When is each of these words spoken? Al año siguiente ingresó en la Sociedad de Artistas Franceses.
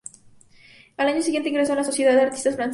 Al 0.97 1.09
año 1.09 1.21
siguiente 1.21 1.49
ingresó 1.49 1.73
en 1.73 1.77
la 1.77 1.83
Sociedad 1.83 2.15
de 2.15 2.21
Artistas 2.21 2.55
Franceses. 2.55 2.69